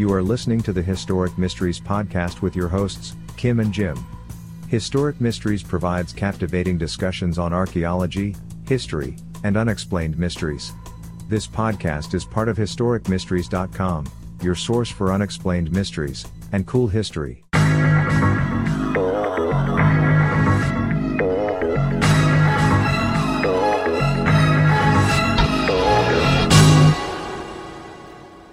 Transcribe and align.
You 0.00 0.10
are 0.14 0.22
listening 0.22 0.62
to 0.62 0.72
the 0.72 0.80
Historic 0.80 1.36
Mysteries 1.36 1.78
podcast 1.78 2.40
with 2.40 2.56
your 2.56 2.68
hosts, 2.68 3.16
Kim 3.36 3.60
and 3.60 3.70
Jim. 3.70 4.02
Historic 4.66 5.20
Mysteries 5.20 5.62
provides 5.62 6.14
captivating 6.14 6.78
discussions 6.78 7.38
on 7.38 7.52
archaeology, 7.52 8.34
history, 8.66 9.16
and 9.44 9.58
unexplained 9.58 10.18
mysteries. 10.18 10.72
This 11.28 11.46
podcast 11.46 12.14
is 12.14 12.24
part 12.24 12.48
of 12.48 12.56
HistoricMysteries.com, 12.56 14.06
your 14.40 14.54
source 14.54 14.88
for 14.88 15.12
unexplained 15.12 15.70
mysteries 15.70 16.26
and 16.52 16.66
cool 16.66 16.88
history. 16.88 17.44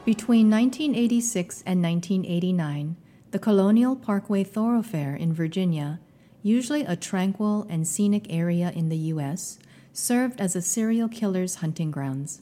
Between 0.08 0.50
1986 0.50 1.64
and 1.66 1.84
1989, 1.84 2.96
the 3.32 3.40
Colonial 3.40 3.94
Parkway 3.94 4.42
thoroughfare 4.46 5.14
in 5.14 5.34
Virginia, 5.34 6.00
usually 6.42 6.84
a 6.84 6.96
tranquil 6.96 7.68
and 7.70 7.86
scenic 7.86 8.26
area 8.30 8.72
in 8.74 8.88
the 8.88 9.12
U.S., 9.12 9.60
served 9.92 10.40
as 10.40 10.56
a 10.56 10.62
serial 10.62 11.10
killer's 11.10 11.56
hunting 11.56 11.92
grounds. 11.92 12.42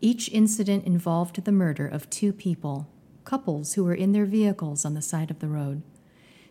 Each 0.00 0.28
incident 0.30 0.84
involved 0.84 1.44
the 1.44 1.52
murder 1.52 1.86
of 1.86 2.10
two 2.10 2.32
people, 2.32 2.88
couples 3.24 3.74
who 3.74 3.84
were 3.84 3.94
in 3.94 4.10
their 4.10 4.26
vehicles 4.26 4.84
on 4.84 4.94
the 4.94 5.00
side 5.00 5.30
of 5.30 5.38
the 5.38 5.46
road. 5.46 5.82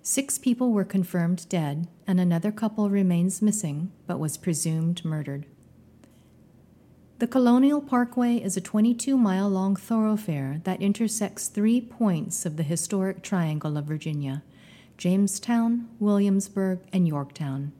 Six 0.01 0.37
people 0.37 0.71
were 0.71 0.85
confirmed 0.85 1.49
dead, 1.49 1.89
and 2.07 2.17
another 2.17 2.53
couple 2.53 2.89
remains 2.89 3.41
missing 3.41 3.91
but 4.07 4.21
was 4.21 4.37
presumed 4.37 5.03
murdered. 5.03 5.47
The 7.19 7.27
Colonial 7.27 7.81
Parkway 7.81 8.37
is 8.37 8.55
a 8.55 8.61
22 8.61 9.17
mile 9.17 9.49
long 9.49 9.75
thoroughfare 9.75 10.61
that 10.63 10.81
intersects 10.81 11.49
three 11.49 11.81
points 11.81 12.45
of 12.45 12.55
the 12.55 12.63
historic 12.63 13.21
triangle 13.23 13.75
of 13.75 13.83
Virginia 13.83 14.41
Jamestown, 14.97 15.89
Williamsburg, 15.99 16.79
and 16.93 17.05
Yorktown. 17.05 17.73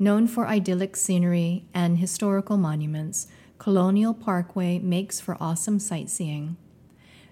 Known 0.00 0.26
for 0.26 0.48
idyllic 0.48 0.96
scenery 0.96 1.66
and 1.72 1.98
historical 1.98 2.56
monuments, 2.56 3.28
Colonial 3.60 4.14
Parkway 4.14 4.80
makes 4.80 5.20
for 5.20 5.36
awesome 5.40 5.78
sightseeing. 5.78 6.56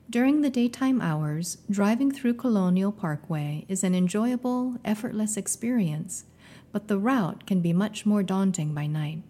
During 0.09 0.43
the 0.43 0.51
daytime 0.51 1.01
hours, 1.01 1.59
driving 1.69 2.13
through 2.13 2.35
Colonial 2.35 2.93
Parkway 2.93 3.65
is 3.69 3.83
an 3.83 3.97
enjoyable, 3.97 4.77
effortless 4.85 5.37
experience, 5.37 6.27
but 6.71 6.87
the 6.87 6.97
route 6.97 7.45
can 7.45 7.61
be 7.61 7.73
much 7.73 8.07
more 8.07 8.23
daunting 8.23 8.73
by 8.73 8.87
night. 8.87 9.25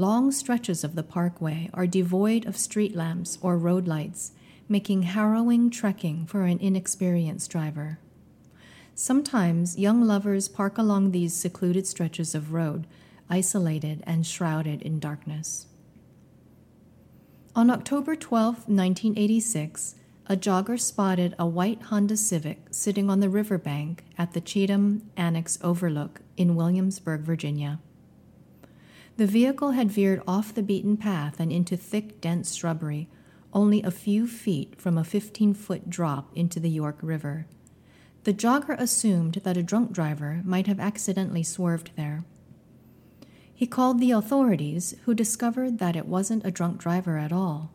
Long 0.00 0.30
stretches 0.30 0.84
of 0.84 0.94
the 0.94 1.02
parkway 1.02 1.68
are 1.74 1.84
devoid 1.84 2.46
of 2.46 2.56
street 2.56 2.94
lamps 2.94 3.36
or 3.42 3.58
road 3.58 3.88
lights, 3.88 4.30
making 4.68 5.02
harrowing 5.02 5.70
trekking 5.70 6.24
for 6.24 6.44
an 6.44 6.60
inexperienced 6.60 7.50
driver. 7.50 7.98
Sometimes 8.94 9.76
young 9.76 10.02
lovers 10.02 10.46
park 10.46 10.78
along 10.78 11.10
these 11.10 11.34
secluded 11.34 11.84
stretches 11.84 12.32
of 12.32 12.52
road, 12.52 12.86
isolated 13.28 14.04
and 14.06 14.24
shrouded 14.24 14.82
in 14.82 15.00
darkness. 15.00 15.66
On 17.56 17.68
October 17.68 18.14
12, 18.14 18.68
1986, 18.68 19.96
a 20.26 20.36
jogger 20.36 20.78
spotted 20.78 21.34
a 21.40 21.46
white 21.46 21.82
Honda 21.82 22.16
Civic 22.16 22.68
sitting 22.70 23.10
on 23.10 23.18
the 23.18 23.28
riverbank 23.28 24.04
at 24.16 24.32
the 24.32 24.40
Cheatham 24.40 25.10
Annex 25.16 25.58
Overlook 25.60 26.20
in 26.36 26.54
Williamsburg, 26.54 27.22
Virginia. 27.22 27.80
The 29.18 29.26
vehicle 29.26 29.72
had 29.72 29.90
veered 29.90 30.22
off 30.28 30.54
the 30.54 30.62
beaten 30.62 30.96
path 30.96 31.40
and 31.40 31.50
into 31.50 31.76
thick, 31.76 32.20
dense 32.20 32.54
shrubbery, 32.54 33.08
only 33.52 33.82
a 33.82 33.90
few 33.90 34.28
feet 34.28 34.80
from 34.80 34.96
a 34.96 35.02
15 35.02 35.54
foot 35.54 35.90
drop 35.90 36.30
into 36.36 36.60
the 36.60 36.70
York 36.70 36.98
River. 37.02 37.48
The 38.22 38.32
jogger 38.32 38.78
assumed 38.78 39.40
that 39.42 39.56
a 39.56 39.62
drunk 39.64 39.90
driver 39.90 40.40
might 40.44 40.68
have 40.68 40.78
accidentally 40.78 41.42
swerved 41.42 41.90
there. 41.96 42.22
He 43.52 43.66
called 43.66 43.98
the 43.98 44.12
authorities, 44.12 44.94
who 45.04 45.14
discovered 45.14 45.78
that 45.80 45.96
it 45.96 46.06
wasn't 46.06 46.46
a 46.46 46.52
drunk 46.52 46.78
driver 46.78 47.18
at 47.18 47.32
all. 47.32 47.72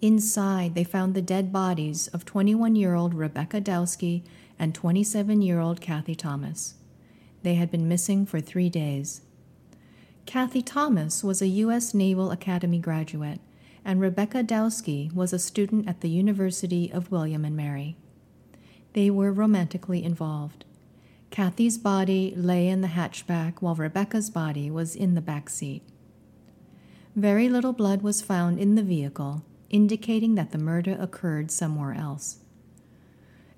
Inside, 0.00 0.76
they 0.76 0.84
found 0.84 1.14
the 1.14 1.20
dead 1.20 1.52
bodies 1.52 2.06
of 2.08 2.24
21 2.24 2.76
year 2.76 2.94
old 2.94 3.12
Rebecca 3.12 3.60
Dowski 3.60 4.22
and 4.56 4.72
27 4.72 5.42
year 5.42 5.58
old 5.58 5.80
Kathy 5.80 6.14
Thomas. 6.14 6.74
They 7.42 7.56
had 7.56 7.72
been 7.72 7.88
missing 7.88 8.24
for 8.24 8.40
three 8.40 8.68
days. 8.70 9.22
Kathy 10.26 10.62
Thomas 10.62 11.24
was 11.24 11.42
a 11.42 11.48
U.S. 11.48 11.92
Naval 11.92 12.30
Academy 12.30 12.78
graduate, 12.78 13.40
and 13.84 14.00
Rebecca 14.00 14.44
Dowski 14.44 15.12
was 15.12 15.32
a 15.32 15.38
student 15.38 15.88
at 15.88 16.00
the 16.00 16.08
University 16.08 16.90
of 16.92 17.10
William 17.10 17.44
and 17.44 17.56
Mary. 17.56 17.96
They 18.92 19.10
were 19.10 19.32
romantically 19.32 20.04
involved. 20.04 20.64
Kathy's 21.30 21.78
body 21.78 22.34
lay 22.36 22.68
in 22.68 22.80
the 22.80 22.88
hatchback 22.88 23.60
while 23.60 23.74
Rebecca's 23.74 24.30
body 24.30 24.70
was 24.70 24.96
in 24.96 25.14
the 25.14 25.20
back 25.20 25.48
seat. 25.48 25.82
Very 27.16 27.48
little 27.48 27.72
blood 27.72 28.02
was 28.02 28.22
found 28.22 28.58
in 28.58 28.74
the 28.74 28.82
vehicle, 28.82 29.42
indicating 29.68 30.34
that 30.34 30.50
the 30.50 30.58
murder 30.58 30.96
occurred 30.98 31.50
somewhere 31.50 31.94
else. 31.94 32.38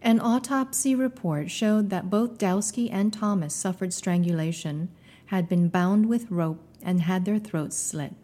An 0.00 0.20
autopsy 0.20 0.94
report 0.94 1.50
showed 1.50 1.90
that 1.90 2.10
both 2.10 2.38
Dowski 2.38 2.90
and 2.90 3.12
Thomas 3.12 3.54
suffered 3.54 3.94
strangulation 3.94 4.88
had 5.26 5.48
been 5.48 5.68
bound 5.68 6.06
with 6.06 6.30
rope 6.30 6.62
and 6.82 7.02
had 7.02 7.24
their 7.24 7.38
throats 7.38 7.76
slit. 7.76 8.14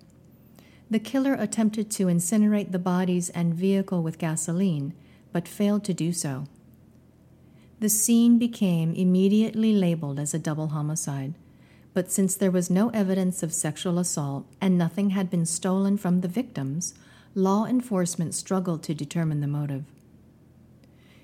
The 0.90 0.98
killer 0.98 1.34
attempted 1.34 1.90
to 1.92 2.06
incinerate 2.06 2.72
the 2.72 2.78
bodies 2.78 3.28
and 3.30 3.54
vehicle 3.54 4.02
with 4.02 4.18
gasoline, 4.18 4.94
but 5.32 5.46
failed 5.46 5.84
to 5.84 5.94
do 5.94 6.12
so. 6.12 6.44
The 7.80 7.88
scene 7.88 8.38
became 8.38 8.94
immediately 8.94 9.72
labeled 9.72 10.18
as 10.18 10.34
a 10.34 10.38
double 10.38 10.68
homicide, 10.68 11.34
but 11.94 12.10
since 12.10 12.34
there 12.34 12.50
was 12.50 12.70
no 12.70 12.88
evidence 12.90 13.42
of 13.42 13.52
sexual 13.52 13.98
assault 13.98 14.46
and 14.60 14.76
nothing 14.76 15.10
had 15.10 15.30
been 15.30 15.46
stolen 15.46 15.96
from 15.96 16.20
the 16.20 16.28
victims, 16.28 16.94
law 17.34 17.66
enforcement 17.66 18.34
struggled 18.34 18.82
to 18.82 18.94
determine 18.94 19.40
the 19.40 19.46
motive. 19.46 19.84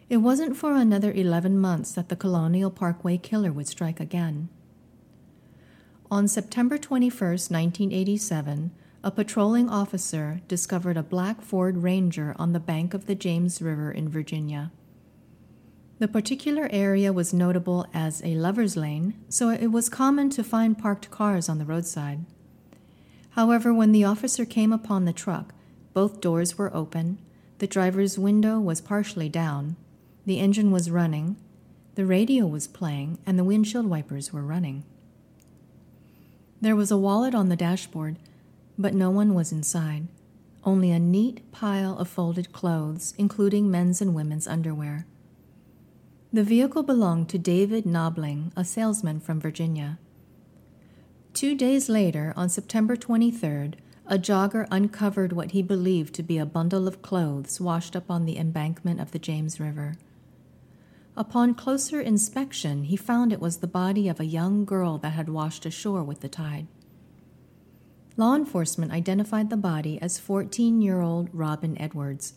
It 0.09 0.19
wasn't 0.19 0.57
for 0.57 0.75
another 0.77 1.13
11 1.13 1.59
months 1.59 1.93
that 1.93 2.09
the 2.09 2.17
Colonial 2.17 2.71
Parkway 2.71 3.17
killer 3.17 3.51
would 3.51 3.67
strike 3.67 3.99
again. 3.99 4.49
On 6.15 6.29
September 6.29 6.79
21, 6.79 7.11
1987, 7.11 8.71
a 9.03 9.11
patrolling 9.11 9.69
officer 9.69 10.43
discovered 10.47 10.97
a 10.97 11.03
black 11.03 11.43
Ford 11.43 11.79
Ranger 11.79 12.37
on 12.39 12.53
the 12.53 12.61
bank 12.61 12.95
of 12.95 13.07
the 13.07 13.17
James 13.17 13.61
River 13.61 13.91
in 13.91 14.09
Virginia. 14.09 14.71
The 15.99 16.07
particular 16.07 16.69
area 16.71 17.13
was 17.13 17.35
notable 17.35 17.89
as 17.93 18.23
a 18.23 18.37
lover's 18.37 18.77
lane, 18.77 19.15
so 19.29 19.51
it 19.51 19.73
was 19.73 19.89
common 19.89 20.31
to 20.31 20.45
find 20.45 20.79
parked 20.79 21.11
cars 21.11 21.49
on 21.49 21.59
the 21.59 21.65
roadside. 21.65 22.25
However, 23.31 23.75
when 23.75 23.91
the 23.91 24.05
officer 24.05 24.45
came 24.45 24.73
upon 24.73 25.07
the 25.07 25.13
truck, 25.13 25.53
both 25.95 26.21
doors 26.21 26.57
were 26.57 26.73
open, 26.73 27.19
the 27.59 27.67
driver's 27.67 28.21
window 28.21 28.61
was 28.61 28.81
partially 28.81 29.29
down, 29.29 29.75
the 30.25 30.39
engine 30.39 30.71
was 30.71 30.93
running, 30.93 31.35
the 31.97 32.07
radio 32.07 32.47
was 32.47 32.69
playing, 32.69 33.19
and 33.27 33.37
the 33.37 33.43
windshield 33.43 33.87
wipers 33.87 34.33
were 34.33 34.43
running. 34.43 34.85
There 36.65 36.75
was 36.75 36.91
a 36.91 36.97
wallet 36.97 37.35
on 37.35 37.51
the 37.51 37.57
dashboard, 37.57 38.17
but 38.79 38.95
no 38.95 39.11
one 39.11 39.35
was 39.35 39.53
inside. 39.53 40.09
Only 40.65 40.91
a 40.91 40.99
neat 40.99 41.53
pile 41.53 41.99
of 41.99 42.09
folded 42.09 42.55
clothes, 42.55 43.13
including 43.19 43.71
men's 43.71 44.01
and 44.01 44.15
women's 44.15 44.47
underwear. 44.47 45.05
The 46.33 46.43
vehicle 46.43 46.83
belonged 46.83 47.29
to 47.29 47.39
David 47.39 47.85
Knobling, 47.85 48.51
a 48.57 48.65
salesman 48.65 49.21
from 49.21 49.41
Virginia. 49.41 49.99
Two 51.35 51.55
days 51.55 51.91
later, 51.91 52.33
on 52.35 52.49
September 52.49 52.97
23rd, 52.97 53.75
a 54.07 54.19
jogger 54.19 54.67
uncovered 54.71 55.35
what 55.35 55.51
he 55.51 55.61
believed 55.61 56.15
to 56.15 56.23
be 56.23 56.39
a 56.39 56.47
bundle 56.47 56.89
of 56.89 57.03
clothes 57.03 57.61
washed 57.61 57.95
up 57.95 58.11
on 58.11 58.25
the 58.25 58.39
embankment 58.39 59.03
of 59.03 59.11
the 59.11 59.19
James 59.19 59.61
River. 59.61 59.97
Upon 61.17 61.55
closer 61.55 62.01
inspection, 62.01 62.85
he 62.85 62.97
found 62.97 63.33
it 63.33 63.41
was 63.41 63.59
the 63.59 63.69
body 63.69 64.09
of 64.09 64.19
a 64.19 64.25
young 64.25 64.65
girl 64.65 64.99
that 64.99 65.11
had 65.11 65.29
washed 65.29 65.65
ashore 65.65 66.03
with 66.03 66.21
the 66.21 66.29
tide. 66.29 66.67
Law 68.17 68.35
enforcement 68.35 68.91
identified 68.91 69.49
the 69.49 69.57
body 69.57 70.01
as 70.03 70.19
14 70.19 70.83
year 70.83 71.01
old 71.01 71.29
Robin 71.33 71.81
Edwards. 71.81 72.35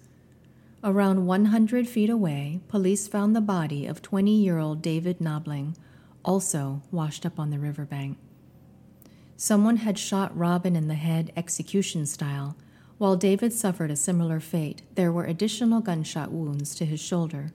Around 0.83 1.25
100 1.25 1.87
feet 1.87 2.09
away, 2.09 2.61
police 2.67 3.07
found 3.07 3.35
the 3.35 3.41
body 3.41 3.87
of 3.87 4.03
20 4.03 4.31
year 4.31 4.59
old 4.59 4.83
David 4.83 5.17
Knobling, 5.19 5.75
also 6.23 6.83
washed 6.91 7.25
up 7.25 7.39
on 7.39 7.49
the 7.49 7.59
riverbank. 7.59 8.17
Someone 9.35 9.77
had 9.77 9.97
shot 9.97 10.37
Robin 10.37 10.75
in 10.75 10.87
the 10.87 10.95
head 10.95 11.31
execution 11.35 12.05
style. 12.05 12.55
While 12.99 13.15
David 13.15 13.53
suffered 13.53 13.91
a 13.91 13.95
similar 13.95 14.39
fate, 14.39 14.83
there 14.93 15.11
were 15.11 15.25
additional 15.25 15.79
gunshot 15.79 16.31
wounds 16.31 16.75
to 16.75 16.85
his 16.85 16.99
shoulder. 16.99 17.51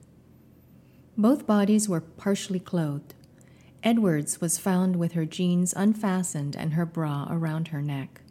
Both 1.17 1.45
bodies 1.45 1.87
were 1.87 2.01
partially 2.01 2.59
clothed. 2.59 3.13
Edwards 3.83 4.41
was 4.41 4.57
found 4.57 4.95
with 4.95 5.11
her 5.11 5.25
jeans 5.25 5.73
unfastened 5.75 6.55
and 6.55 6.73
her 6.73 6.85
bra 6.85 7.27
around 7.29 7.67
her 7.67 7.81
neck. 7.81 8.21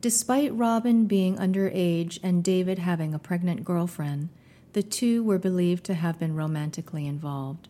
Despite 0.00 0.54
Robin 0.54 1.06
being 1.06 1.36
underage 1.36 2.18
and 2.22 2.44
David 2.44 2.78
having 2.78 3.14
a 3.14 3.18
pregnant 3.18 3.64
girlfriend, 3.64 4.28
the 4.74 4.82
two 4.82 5.24
were 5.24 5.38
believed 5.38 5.82
to 5.84 5.94
have 5.94 6.18
been 6.18 6.36
romantically 6.36 7.06
involved. 7.06 7.68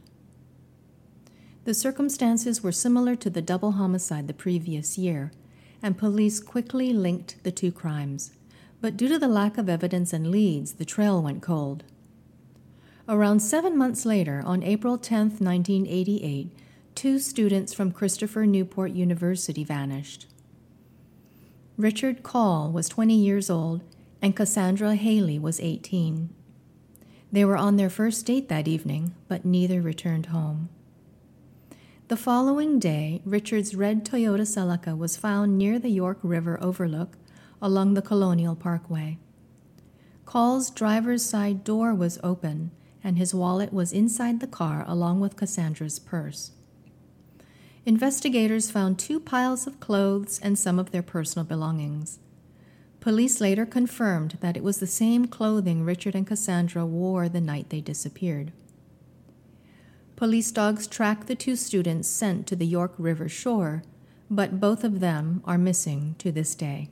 The 1.65 1.75
circumstances 1.75 2.63
were 2.63 2.73
similar 2.73 3.15
to 3.17 3.31
the 3.31 3.41
double 3.41 3.73
homicide 3.73 4.27
the 4.27 4.35
previous 4.35 4.99
year, 4.99 5.33
and 5.83 5.97
police 5.97 6.41
quickly 6.41 6.93
linked 6.93 7.43
the 7.43 7.53
two 7.53 7.73
crimes. 7.73 8.33
But 8.83 8.97
due 8.99 9.09
to 9.09 9.19
the 9.19 9.29
lack 9.29 9.57
of 9.57 9.69
evidence 9.69 10.13
and 10.13 10.31
leads, 10.31 10.75
the 10.75 10.85
trail 10.85 11.23
went 11.23 11.41
cold. 11.41 11.85
Around 13.07 13.41
seven 13.41 13.77
months 13.77 14.07
later, 14.07 14.43
on 14.47 14.63
April 14.63 14.97
10, 14.97 15.19
1988, 15.39 16.49
two 16.95 17.19
students 17.19 17.75
from 17.75 17.93
Christopher 17.93 18.47
Newport 18.47 18.93
University 18.93 19.63
vanished. 19.63 20.27
Richard 21.77 22.23
Call 22.23 22.73
was 22.73 22.89
20 22.89 23.15
years 23.15 23.51
old, 23.51 23.83
and 24.23 24.35
Cassandra 24.35 24.95
Hailey 24.95 25.39
was 25.39 25.61
18. 25.61 26.31
They 27.31 27.45
were 27.45 27.59
on 27.59 27.77
their 27.77 27.91
first 27.91 28.25
date 28.25 28.49
that 28.49 28.67
evening, 28.67 29.15
but 29.29 29.45
neither 29.45 29.83
returned 29.83 30.27
home. 30.27 30.71
The 32.09 32.17
following 32.17 32.79
day, 32.79 33.21
Richard's 33.27 33.75
red 33.75 34.07
Toyota 34.07 34.47
Celica 34.47 34.97
was 34.97 35.19
found 35.19 35.59
near 35.59 35.79
the 35.79 35.91
York 35.91 36.21
River 36.23 36.59
overlook 36.63 37.19
along 37.61 37.93
the 37.93 38.03
Colonial 38.03 38.57
Parkway. 38.57 39.19
Call's 40.25 40.71
driver's 40.71 41.23
side 41.23 41.65
door 41.65 41.95
was 41.95 42.19
open, 42.23 42.71
and 43.05 43.19
his 43.19 43.35
wallet 43.35 43.73
was 43.73 43.93
inside 43.93 44.41
the 44.41 44.47
car 44.47 44.85
along 44.89 45.21
with 45.21 45.37
Cassandra's 45.37 45.99
purse. 45.99 46.53
Investigators 47.87 48.71
found 48.71 48.99
two 48.99 49.21
piles 49.21 49.67
of 49.67 49.79
clothes 49.79 50.41
and 50.43 50.59
some 50.59 50.79
of 50.79 50.91
their 50.91 51.03
personal 51.03 51.45
belongings. 51.45 52.19
Police 53.01 53.39
later 53.39 53.67
confirmed 53.67 54.39
that 54.41 54.57
it 54.57 54.65
was 54.65 54.79
the 54.79 54.87
same 54.87 55.27
clothing 55.27 55.85
Richard 55.85 56.15
and 56.15 56.27
Cassandra 56.27 56.87
wore 56.87 57.29
the 57.29 57.43
night 57.43 57.69
they 57.69 57.83
disappeared. 57.83 58.51
Police 60.17 60.51
dogs 60.51 60.87
tracked 60.87 61.27
the 61.27 61.35
two 61.35 61.57
students 61.57 62.09
sent 62.09 62.47
to 62.47 62.57
the 62.57 62.67
York 62.67 62.95
River 62.97 63.29
shore, 63.29 63.83
but 64.31 64.61
both 64.61 64.83
of 64.83 65.01
them 65.01 65.43
are 65.45 65.59
missing 65.59 66.15
to 66.19 66.33
this 66.33 66.55
day. 66.55 66.89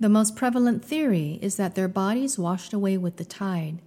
The 0.00 0.08
most 0.08 0.34
prevalent 0.34 0.84
theory 0.84 1.38
is 1.40 1.54
that 1.54 1.76
their 1.76 1.86
bodies 1.86 2.36
washed 2.36 2.72
away 2.72 2.96
with 2.96 3.16
the 3.16 3.24
tide. 3.24 3.80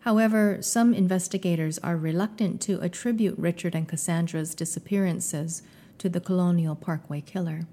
However, 0.00 0.58
some 0.62 0.94
investigators 0.94 1.78
are 1.78 1.96
reluctant 1.96 2.60
to 2.62 2.80
attribute 2.80 3.38
Richard 3.38 3.74
and 3.74 3.88
Cassandra's 3.88 4.54
disappearances 4.54 5.62
to 5.98 6.08
the 6.08 6.20
Colonial 6.20 6.74
Parkway 6.74 7.20
killer. 7.20 7.66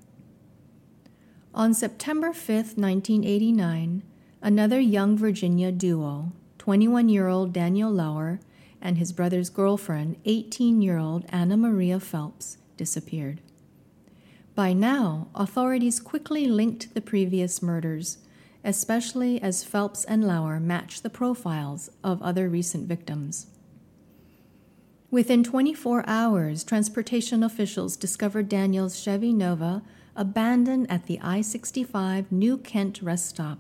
On 1.54 1.74
September 1.74 2.34
5, 2.34 2.78
1989, 2.78 4.04
another 4.42 4.80
young 4.80 5.18
Virginia 5.18 5.72
duo, 5.72 6.34
21 6.60 7.08
year 7.08 7.28
old 7.28 7.54
Daniel 7.54 7.90
Lauer 7.90 8.40
and 8.82 8.98
his 8.98 9.14
brother's 9.14 9.50
girlfriend, 9.50 10.18
18 10.26 10.82
year 10.82 10.98
old 10.98 11.26
Anna 11.30 11.56
Maria 11.56 12.00
Phelps, 12.00 12.58
disappeared. 12.76 13.42
By 14.54 14.74
now, 14.74 15.30
authorities 15.34 16.00
quickly 16.00 16.46
linked 16.46 16.94
the 16.94 17.02
previous 17.02 17.62
murders, 17.62 18.18
especially 18.68 19.42
as 19.42 19.64
Phelps 19.64 20.04
and 20.04 20.28
Lauer 20.28 20.60
matched 20.60 21.02
the 21.02 21.10
profiles 21.10 21.90
of 22.04 22.22
other 22.22 22.50
recent 22.50 22.86
victims. 22.86 23.48
Within 25.10 25.42
24 25.42 26.04
hours, 26.06 26.66
transportation 26.66 27.44
officials 27.44 27.96
discovered 27.96 28.50
Daniel's 28.50 29.00
Chevy 29.00 29.32
Nova 29.32 29.84
abandoned 30.18 30.92
at 30.92 31.06
the 31.06 31.18
I 31.22 31.40
65 31.40 32.30
New 32.30 32.58
Kent 32.58 33.02
rest 33.02 33.30
stop. 33.30 33.60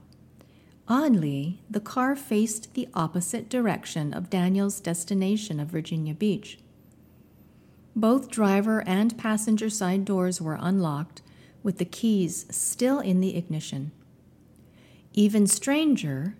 Oddly, 0.89 1.61
the 1.69 1.79
car 1.79 2.13
faced 2.17 2.73
the 2.73 2.89
opposite 2.93 3.49
direction 3.49 4.13
of 4.13 4.29
Daniel's 4.29 4.81
destination 4.81 5.61
of 5.61 5.69
Virginia 5.69 6.13
Beach. 6.13 6.59
Both 7.95 8.29
driver 8.29 8.83
and 8.85 9.17
passenger 9.17 9.69
side 9.69 10.03
doors 10.03 10.41
were 10.41 10.57
unlocked, 10.59 11.21
with 11.63 11.77
the 11.77 11.85
keys 11.85 12.45
still 12.51 12.99
in 12.99 13.21
the 13.21 13.37
ignition. 13.37 13.91
Even 15.17 15.47
stranger 15.47 16.35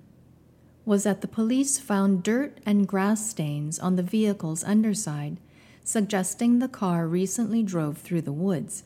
was 0.85 1.01
that 1.01 1.21
the 1.21 1.27
police 1.27 1.79
found 1.79 2.21
dirt 2.21 2.59
and 2.63 2.87
grass 2.87 3.27
stains 3.27 3.79
on 3.79 3.95
the 3.95 4.03
vehicle's 4.03 4.63
underside, 4.63 5.37
suggesting 5.83 6.59
the 6.59 6.67
car 6.67 7.07
recently 7.07 7.63
drove 7.63 7.97
through 7.97 8.21
the 8.21 8.31
woods. 8.31 8.83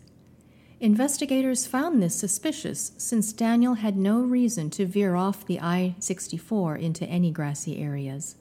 Investigators 0.80 1.68
found 1.68 2.02
this 2.02 2.16
suspicious 2.16 2.94
since 2.98 3.34
Daniel 3.34 3.74
had 3.74 3.98
no 3.98 4.22
reason 4.22 4.70
to 4.70 4.86
veer 4.86 5.16
off 5.16 5.46
the 5.46 5.60
I 5.60 5.96
64 6.00 6.78
into 6.78 7.06
any 7.08 7.30
grassy 7.30 7.78
areas. 7.78 8.38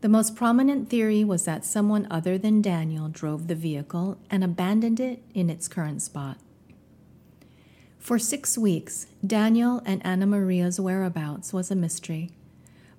The 0.00 0.08
most 0.08 0.34
prominent 0.34 0.88
theory 0.88 1.22
was 1.22 1.44
that 1.44 1.66
someone 1.66 2.08
other 2.10 2.38
than 2.38 2.62
Daniel 2.62 3.10
drove 3.10 3.46
the 3.46 3.54
vehicle 3.54 4.16
and 4.30 4.42
abandoned 4.42 5.00
it 5.00 5.22
in 5.34 5.50
its 5.50 5.68
current 5.68 6.00
spot. 6.00 6.38
For 8.00 8.18
six 8.18 8.56
weeks, 8.56 9.06
Daniel 9.24 9.82
and 9.84 10.04
Anna 10.04 10.26
Maria's 10.26 10.80
whereabouts 10.80 11.52
was 11.52 11.70
a 11.70 11.76
mystery. 11.76 12.30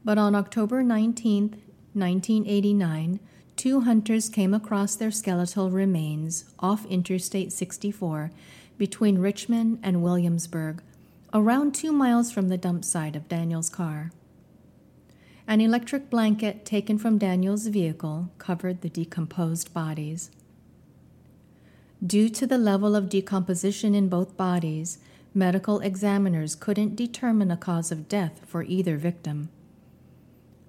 But 0.05 0.19
on 0.19 0.35
October 0.35 0.83
19, 0.83 1.49
1989, 1.93 3.19
two 3.55 3.81
hunters 3.81 4.29
came 4.29 4.53
across 4.53 4.95
their 4.95 5.09
skeletal 5.09 5.71
remains 5.71 6.45
off 6.59 6.85
Interstate 6.85 7.51
64 7.51 8.31
between 8.77 9.17
Richmond 9.17 9.79
and 9.81 10.03
Williamsburg, 10.03 10.83
around 11.33 11.73
two 11.73 11.91
miles 11.91 12.31
from 12.31 12.49
the 12.49 12.57
dump 12.57 12.85
site 12.85 13.15
of 13.15 13.27
Daniel's 13.27 13.69
car. 13.69 14.11
An 15.47 15.61
electric 15.61 16.11
blanket 16.11 16.63
taken 16.63 16.99
from 16.99 17.17
Daniel's 17.17 17.67
vehicle 17.67 18.29
covered 18.37 18.81
the 18.81 18.89
decomposed 18.89 19.73
bodies. 19.73 20.29
Due 22.05 22.29
to 22.29 22.47
the 22.47 22.57
level 22.57 22.95
of 22.95 23.09
decomposition 23.09 23.93
in 23.93 24.09
both 24.09 24.35
bodies, 24.35 24.97
medical 25.35 25.79
examiners 25.81 26.55
couldn't 26.55 26.95
determine 26.95 27.51
a 27.51 27.57
cause 27.57 27.91
of 27.91 28.09
death 28.09 28.41
for 28.47 28.63
either 28.63 28.97
victim. 28.97 29.49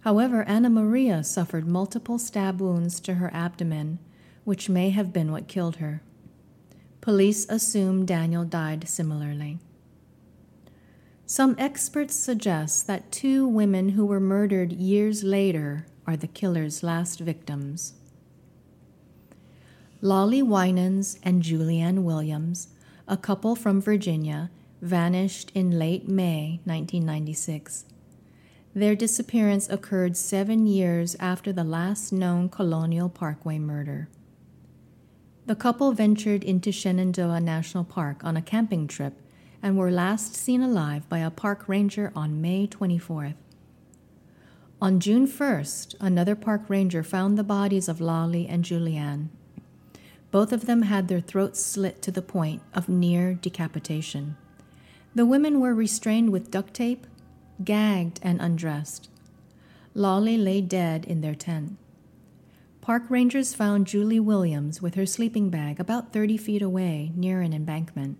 However, 0.00 0.43
Anna 0.43 0.69
Maria 0.69 1.25
suffered 1.25 1.67
multiple 1.67 2.19
stab 2.19 2.61
wounds 2.61 3.00
to 3.00 3.14
her 3.14 3.32
abdomen, 3.32 3.99
which 4.44 4.69
may 4.69 4.90
have 4.90 5.12
been 5.12 5.32
what 5.32 5.49
killed 5.49 5.76
her. 5.76 6.02
Police 7.00 7.49
assume 7.49 8.05
Daniel 8.05 8.44
died 8.44 8.87
similarly. 8.87 9.58
Some 11.25 11.56
experts 11.58 12.14
suggest 12.14 12.87
that 12.88 13.11
two 13.11 13.46
women 13.46 13.90
who 13.90 14.05
were 14.05 14.20
murdered 14.20 14.73
years 14.73 15.25
later 15.25 15.87
are 16.07 16.16
the 16.16 16.26
killer's 16.26 16.83
last 16.83 17.21
victims. 17.21 17.95
Lollie 20.04 20.42
Winans 20.42 21.16
and 21.23 21.44
Julianne 21.44 22.02
Williams, 22.02 22.66
a 23.06 23.16
couple 23.16 23.54
from 23.54 23.80
Virginia, 23.80 24.50
vanished 24.80 25.52
in 25.54 25.78
late 25.78 26.09
May 26.09 26.59
1996. 26.64 27.85
Their 28.75 28.97
disappearance 28.97 29.71
occurred 29.71 30.16
seven 30.16 30.66
years 30.66 31.14
after 31.21 31.52
the 31.52 31.62
last 31.62 32.12
known 32.12 32.49
Colonial 32.49 33.09
Parkway 33.09 33.61
murder. 33.61 34.09
The 35.47 35.54
couple 35.54 35.92
ventured 35.92 36.42
into 36.42 36.73
Shenandoah 36.73 37.38
National 37.38 37.85
Park 37.85 38.25
on 38.25 38.37
a 38.37 38.42
camping 38.42 38.88
trip 38.88 39.23
and 39.62 39.78
were 39.78 39.92
last 39.92 40.35
seen 40.35 40.62
alive 40.62 41.09
by 41.09 41.18
a 41.18 41.30
park 41.30 41.68
ranger 41.68 42.12
on 42.16 42.40
May 42.40 42.66
24th. 42.66 43.37
On 44.80 44.99
June 44.99 45.28
1st, 45.28 45.94
another 46.00 46.35
park 46.35 46.62
ranger 46.66 47.04
found 47.04 47.38
the 47.38 47.44
bodies 47.44 47.88
of 47.88 48.00
Lollie 48.00 48.49
and 48.49 48.64
Julianne. 48.64 49.28
Both 50.33 50.53
of 50.53 50.67
them 50.67 50.83
had 50.83 51.07
their 51.07 51.21
throats 51.21 51.65
slit 51.65 52.01
to 52.03 52.11
the 52.11 52.23
point 52.23 52.62
of 52.75 52.89
near 52.89 53.35
decapitation. 53.35 54.37
The 55.15 55.27
women 55.27 55.61
were 55.61 55.75
restrained 55.75 56.33
with 56.33 56.51
duct 56.51 56.73
tape, 56.73 57.07
gagged, 57.62 58.19
and 58.23 58.41
undressed. 58.41 59.11
Lollie 59.95 60.39
lay 60.39 60.62
dead 60.62 61.05
in 61.05 61.21
their 61.21 61.35
tent. 61.35 61.77
Park 62.81 63.05
rangers 63.11 63.55
found 63.55 63.87
Julie 63.87 64.19
Williams 64.19 64.81
with 64.81 64.95
her 64.95 65.05
sleeping 65.05 65.51
bag 65.51 65.79
about 65.79 66.15
30 66.15 66.39
feet 66.39 66.62
away 66.62 67.12
near 67.15 67.43
an 67.43 67.53
embankment. 67.53 68.17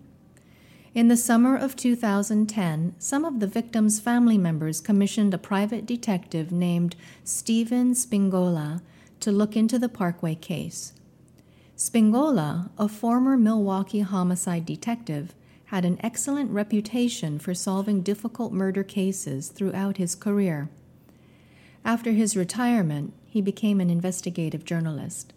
In 0.93 1.07
the 1.07 1.17
summer 1.17 1.57
of 1.57 1.75
2010, 1.75 2.93
some 2.99 3.25
of 3.25 3.39
the 3.39 3.47
victims' 3.47 3.99
family 3.99 4.37
members 4.37 4.79
commissioned 4.79 5.33
a 5.33 5.39
private 5.39 5.87
detective 5.87 6.51
named 6.51 6.95
Stephen 7.23 7.93
Spingola 7.93 8.83
to 9.19 9.31
look 9.31 9.57
into 9.57 9.79
the 9.79 9.89
Parkway 9.89 10.35
case. 10.35 10.93
Spingola, 11.75 12.69
a 12.77 12.87
former 12.87 13.35
Milwaukee 13.35 14.01
homicide 14.01 14.65
detective, 14.65 15.33
had 15.65 15.85
an 15.85 15.97
excellent 16.01 16.51
reputation 16.51 17.39
for 17.39 17.55
solving 17.55 18.01
difficult 18.01 18.53
murder 18.53 18.83
cases 18.83 19.47
throughout 19.49 19.97
his 19.97 20.13
career. 20.13 20.69
After 21.83 22.11
his 22.11 22.37
retirement, 22.37 23.13
he 23.25 23.41
became 23.41 23.81
an 23.81 23.89
investigative 23.89 24.63
journalist. 24.65 25.33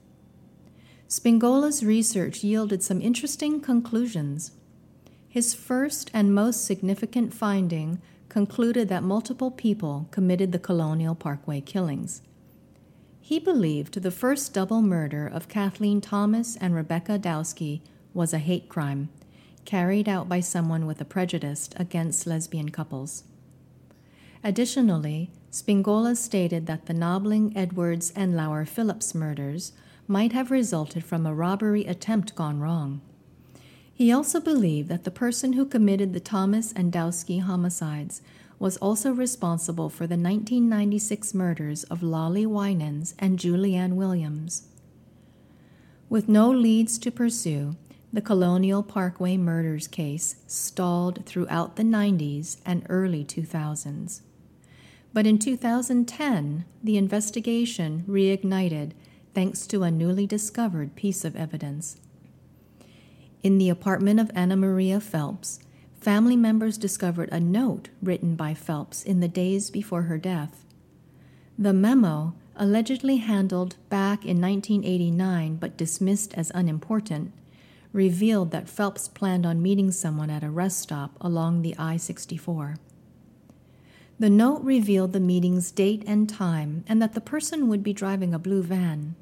Spingola's 1.08 1.82
research 1.82 2.44
yielded 2.44 2.82
some 2.82 3.00
interesting 3.00 3.60
conclusions. 3.60 4.52
His 5.28 5.54
first 5.54 6.10
and 6.12 6.34
most 6.34 6.66
significant 6.66 7.32
finding 7.32 8.02
concluded 8.28 8.90
that 8.90 9.02
multiple 9.02 9.50
people 9.50 10.06
committed 10.10 10.52
the 10.52 10.58
Colonial 10.58 11.14
Parkway 11.14 11.62
killings. 11.62 12.20
He 13.26 13.40
believed 13.40 14.00
the 14.00 14.12
first 14.12 14.54
double 14.54 14.82
murder 14.82 15.26
of 15.26 15.48
Kathleen 15.48 16.00
Thomas 16.00 16.54
and 16.60 16.76
Rebecca 16.76 17.18
Dowski 17.18 17.80
was 18.14 18.32
a 18.32 18.38
hate 18.38 18.68
crime 18.68 19.08
carried 19.64 20.08
out 20.08 20.28
by 20.28 20.38
someone 20.38 20.86
with 20.86 21.00
a 21.00 21.04
prejudice 21.04 21.68
against 21.74 22.28
lesbian 22.28 22.68
couples. 22.68 23.24
Additionally, 24.44 25.32
Spingola 25.50 26.16
stated 26.16 26.66
that 26.66 26.86
the 26.86 26.94
Knobling, 26.94 27.52
Edwards, 27.56 28.12
and 28.14 28.36
Lauer 28.36 28.64
Phillips 28.64 29.12
murders 29.12 29.72
might 30.06 30.30
have 30.30 30.52
resulted 30.52 31.02
from 31.02 31.26
a 31.26 31.34
robbery 31.34 31.84
attempt 31.84 32.36
gone 32.36 32.60
wrong. 32.60 33.00
He 33.92 34.12
also 34.12 34.38
believed 34.38 34.88
that 34.88 35.02
the 35.02 35.10
person 35.10 35.54
who 35.54 35.66
committed 35.66 36.12
the 36.12 36.20
Thomas 36.20 36.72
and 36.74 36.92
Dowski 36.92 37.40
homicides 37.40 38.22
was 38.58 38.76
also 38.78 39.12
responsible 39.12 39.90
for 39.90 40.06
the 40.06 40.16
1996 40.16 41.34
murders 41.34 41.84
of 41.84 42.02
Lollie 42.02 42.46
Winans 42.46 43.14
and 43.18 43.38
Julianne 43.38 43.94
Williams. 43.94 44.68
With 46.08 46.28
no 46.28 46.50
leads 46.50 46.98
to 46.98 47.10
pursue, 47.10 47.76
the 48.12 48.22
Colonial 48.22 48.82
Parkway 48.82 49.36
murders 49.36 49.88
case 49.88 50.36
stalled 50.46 51.26
throughout 51.26 51.76
the 51.76 51.82
90s 51.82 52.58
and 52.64 52.86
early 52.88 53.24
2000s. 53.24 54.22
But 55.12 55.26
in 55.26 55.38
2010, 55.38 56.64
the 56.82 56.96
investigation 56.96 58.04
reignited 58.08 58.92
thanks 59.34 59.66
to 59.66 59.82
a 59.82 59.90
newly 59.90 60.26
discovered 60.26 60.94
piece 60.94 61.24
of 61.24 61.36
evidence. 61.36 61.98
In 63.42 63.58
the 63.58 63.68
apartment 63.68 64.20
of 64.20 64.30
Anna 64.34 64.56
Maria 64.56 65.00
Phelps, 65.00 65.58
family 66.06 66.36
members 66.36 66.78
discovered 66.78 67.28
a 67.32 67.40
note 67.40 67.88
written 68.00 68.36
by 68.36 68.54
Phelps 68.54 69.02
in 69.02 69.18
the 69.18 69.26
days 69.26 69.70
before 69.70 70.02
her 70.02 70.18
death. 70.18 70.64
The 71.58 71.72
memo, 71.72 72.32
allegedly 72.54 73.16
handled 73.16 73.74
back 73.88 74.24
in 74.24 74.40
1989 74.40 75.56
but 75.56 75.76
dismissed 75.76 76.32
as 76.34 76.52
unimportant, 76.54 77.32
revealed 77.92 78.52
that 78.52 78.68
Phelps 78.68 79.08
planned 79.08 79.44
on 79.44 79.60
meeting 79.60 79.90
someone 79.90 80.30
at 80.30 80.44
a 80.44 80.48
rest 80.48 80.78
stop 80.78 81.16
along 81.20 81.62
the 81.62 81.74
I 81.76 81.96
64. 81.96 82.76
The 84.20 84.30
note 84.30 84.62
revealed 84.62 85.12
the 85.12 85.18
meeting's 85.18 85.72
date 85.72 86.04
and 86.06 86.28
time 86.28 86.84
and 86.86 87.02
that 87.02 87.14
the 87.14 87.20
person 87.20 87.66
would 87.66 87.82
be 87.82 87.92
driving 87.92 88.32
a 88.32 88.38
blue 88.38 88.62
van. 88.62 89.16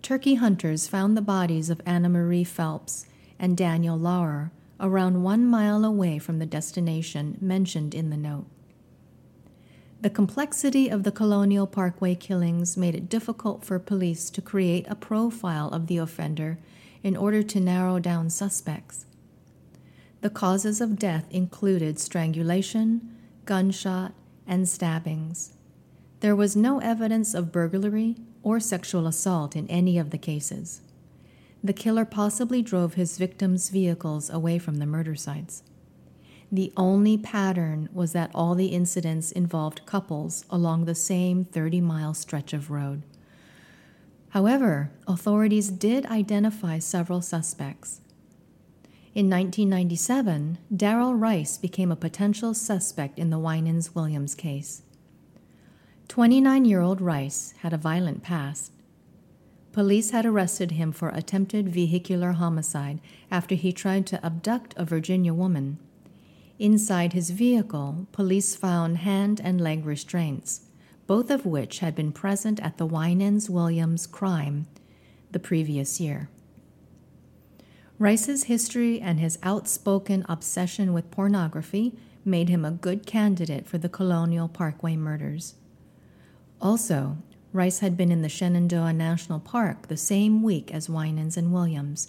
Turkey 0.00 0.36
hunters 0.36 0.88
found 0.88 1.18
the 1.18 1.20
bodies 1.20 1.68
of 1.68 1.82
Anna 1.84 2.08
Marie 2.08 2.44
Phelps 2.44 3.04
and 3.38 3.58
Daniel 3.58 3.98
Lauer 3.98 4.52
around 4.82 5.22
one 5.22 5.46
mile 5.46 5.84
away 5.84 6.18
from 6.18 6.40
the 6.40 6.46
destination 6.46 7.38
mentioned 7.40 7.94
in 7.94 8.10
the 8.10 8.16
note. 8.16 8.46
The 10.00 10.10
complexity 10.10 10.88
of 10.88 11.04
the 11.04 11.12
Colonial 11.12 11.68
Parkway 11.68 12.16
killings 12.16 12.76
made 12.76 12.96
it 12.96 13.08
difficult 13.08 13.64
for 13.64 13.78
police 13.78 14.28
to 14.30 14.42
create 14.42 14.84
a 14.88 14.96
profile 14.96 15.68
of 15.68 15.86
the 15.86 15.98
offender 15.98 16.58
in 17.04 17.16
order 17.16 17.44
to 17.44 17.60
narrow 17.60 18.00
down 18.00 18.28
suspects. 18.28 19.06
The 20.20 20.30
causes 20.30 20.80
of 20.80 20.98
death 20.98 21.26
included 21.30 22.00
strangulation, 22.00 23.16
gunshot, 23.44 24.12
and 24.44 24.68
stabbings. 24.68 25.52
There 26.18 26.34
was 26.34 26.56
no 26.56 26.80
evidence 26.80 27.32
of 27.32 27.52
burglary 27.52 28.16
or 28.42 28.58
sexual 28.58 29.06
assault 29.06 29.54
in 29.54 29.68
any 29.68 29.98
of 29.98 30.10
the 30.10 30.18
cases 30.18 30.82
the 31.64 31.72
killer 31.72 32.04
possibly 32.04 32.62
drove 32.62 32.94
his 32.94 33.18
victims' 33.18 33.68
vehicles 33.68 34.28
away 34.28 34.58
from 34.58 34.76
the 34.76 34.86
murder 34.86 35.14
sites. 35.14 35.62
The 36.50 36.72
only 36.76 37.16
pattern 37.16 37.88
was 37.92 38.12
that 38.12 38.30
all 38.34 38.54
the 38.54 38.66
incidents 38.66 39.32
involved 39.32 39.86
couples 39.86 40.44
along 40.50 40.84
the 40.84 40.94
same 40.94 41.44
30 41.44 41.80
mile 41.80 42.14
stretch 42.14 42.52
of 42.52 42.70
road. 42.70 43.02
However, 44.30 44.90
authorities 45.06 45.68
did 45.68 46.04
identify 46.06 46.78
several 46.78 47.22
suspects. 47.22 48.00
In 49.14 49.28
1997, 49.28 50.58
Darrell 50.74 51.14
Rice 51.14 51.58
became 51.58 51.92
a 51.92 51.96
potential 51.96 52.54
suspect 52.54 53.18
in 53.18 53.30
the 53.30 53.38
Winans 53.38 53.94
Williams 53.94 54.34
case. 54.34 54.82
29 56.08 56.64
year 56.64 56.80
old 56.80 57.00
Rice 57.00 57.54
had 57.58 57.72
a 57.72 57.78
violent 57.78 58.22
past 58.22 58.72
Police 59.72 60.10
had 60.10 60.26
arrested 60.26 60.72
him 60.72 60.92
for 60.92 61.08
attempted 61.08 61.70
vehicular 61.70 62.32
homicide 62.32 63.00
after 63.30 63.54
he 63.54 63.72
tried 63.72 64.06
to 64.06 64.24
abduct 64.24 64.74
a 64.76 64.84
Virginia 64.84 65.32
woman. 65.32 65.78
Inside 66.58 67.14
his 67.14 67.30
vehicle, 67.30 68.06
police 68.12 68.54
found 68.54 68.98
hand 68.98 69.40
and 69.42 69.60
leg 69.60 69.86
restraints, 69.86 70.62
both 71.06 71.30
of 71.30 71.46
which 71.46 71.78
had 71.78 71.94
been 71.94 72.12
present 72.12 72.60
at 72.60 72.76
the 72.76 72.86
Winans 72.86 73.48
Williams 73.48 74.06
crime 74.06 74.66
the 75.32 75.38
previous 75.38 75.98
year. 75.98 76.28
Rice's 77.98 78.44
history 78.44 79.00
and 79.00 79.18
his 79.18 79.38
outspoken 79.42 80.26
obsession 80.28 80.92
with 80.92 81.10
pornography 81.10 81.94
made 82.24 82.48
him 82.48 82.64
a 82.64 82.70
good 82.70 83.06
candidate 83.06 83.66
for 83.66 83.78
the 83.78 83.88
Colonial 83.88 84.48
Parkway 84.48 84.96
murders. 84.96 85.54
Also, 86.60 87.16
Rice 87.52 87.80
had 87.80 87.96
been 87.96 88.10
in 88.10 88.22
the 88.22 88.28
Shenandoah 88.28 88.94
National 88.94 89.38
Park 89.38 89.88
the 89.88 89.96
same 89.96 90.42
week 90.42 90.72
as 90.72 90.88
Winans 90.88 91.36
and 91.36 91.52
Williams 91.52 92.06